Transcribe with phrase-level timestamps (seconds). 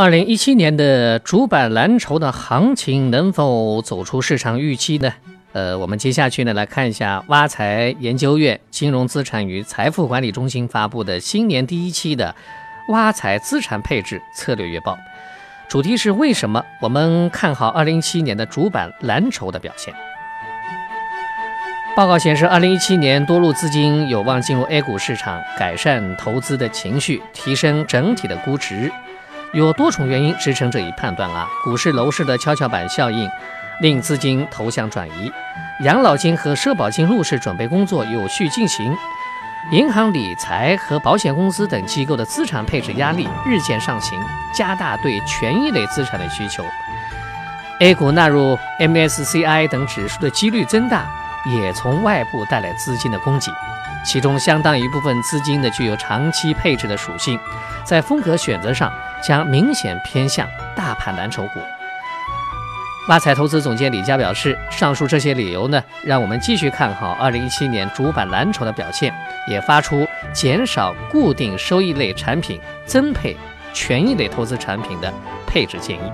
[0.00, 5.12] 二零一七年的主板蓝筹的行情能否走出市场预期呢？
[5.52, 12.34] 呃，我们接下去呢来看一下挖财研究院金融资产与财富管理中心发布的新年第一期的
[12.88, 14.96] 挖财资产配置策略月报，
[15.68, 19.92] 主题是为什么我们看好二零一七年的主板蓝筹的表现。
[21.94, 28.90] 报告显示，二零一七年多路资金有望进入 A 股市场，改善投资的情绪，提升整体的估值。
[29.52, 33.28] 有多重原因支撑这一判断啊，股市楼市的跷跷板效应
[33.80, 35.32] 令资金投向转移，
[35.84, 38.96] 养老金和社保金入市准备工作有序进行，
[39.72, 44.16] 银行理财和保险公司等机构的资产配置压力日渐上行，
[44.54, 46.64] 加大对权益类资产的需求。
[47.80, 51.10] A 股纳入 MSCI 等指数的几率增大，
[51.46, 53.50] 也从外部带来资金的供给。
[54.04, 57.38] 其中相当一部分资金呢具有长期配置的属性，
[57.84, 58.92] 在风格选择上
[59.22, 61.60] 将明显偏向大盘蓝筹股。
[63.08, 69.12] 挖财投资总监李佳表示，上述这些理由呢，让我们继续看好2017年主板蓝筹的表现，
[69.48, 73.36] 也发出减少固定收益类产品，增配
[73.72, 75.12] 权益类投资产品的
[75.46, 76.12] 配置建议。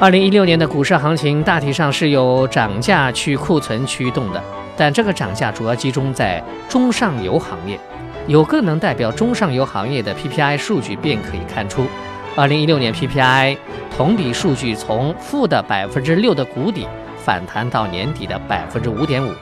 [0.00, 4.42] 2016年的股市行情大体上是由涨价去库存驱动的。
[4.78, 7.80] 但这个涨价主要集中在中上游行业，
[8.26, 11.86] 有更能代表中上游行业的 PPI 数据便可以看出，
[12.34, 13.56] 二零一六年 PPI
[13.96, 19.32] 同比数据从负的百分之六的谷底反弹到年底的百分之五点五。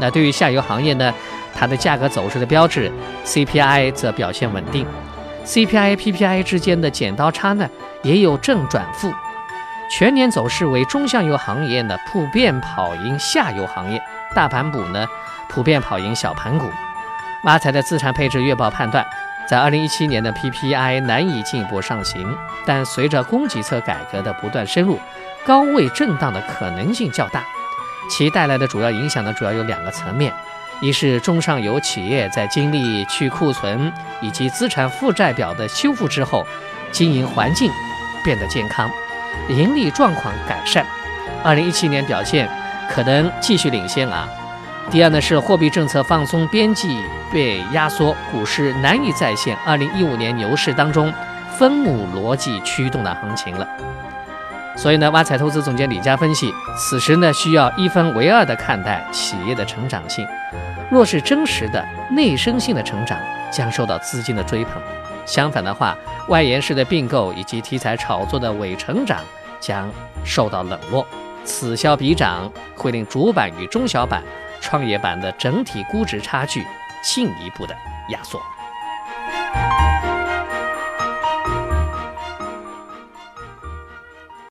[0.00, 1.14] 那对于下游行业呢，
[1.54, 2.90] 它的价格走势的标志
[3.24, 4.84] CPI 则表现稳定
[5.44, 7.68] ，CPI PPI 之间的剪刀差呢
[8.02, 9.12] 也有正转负，
[9.88, 14.02] 全年走势为中上游行业呢普遍跑赢下游行业。
[14.34, 15.06] 大盘股呢，
[15.48, 16.66] 普遍跑赢小盘股。
[17.42, 19.04] 挖财的资产配置月报判断，
[19.48, 24.98] 在二零一七年的 PPI 难以进一步上行，但随着供给侧改革的不断深入，
[25.44, 27.42] 高位震荡的可能性较大。
[28.08, 30.32] 其带来的主要影响呢，主要有两个层面：
[30.80, 36.46] 一是中上游企业在经历去库存以及资产负债表的修复之后，
[36.92, 37.70] 经营环境
[38.24, 38.88] 变得健康，
[39.48, 40.86] 盈利状况改善。
[41.42, 42.48] 二零一七年表现。
[42.90, 44.28] 可能继续领先啊。
[44.90, 46.98] 第二呢是货币政策放松边际
[47.32, 51.12] 被压缩，股市难以再现2015年牛市当中
[51.56, 53.66] 分母逻辑驱动的行情了。
[54.76, 60.26] 所以呢，挖财投资总监李佳分析，此时呢需要一分为二的看待企业的成长性。
[60.90, 63.18] 若是真实的内生性的成长，
[63.50, 64.74] 将受到资金的追捧；
[65.24, 65.96] 相反的话，
[66.28, 69.20] 外延式的并购以及题材炒作的伪成长
[69.60, 69.90] 将
[70.24, 71.06] 受到冷落。
[71.44, 74.22] 此消彼长，会令主板与中小板、
[74.62, 76.66] 创业板的整体估值差距
[77.02, 77.76] 进一步的
[78.08, 78.40] 压缩。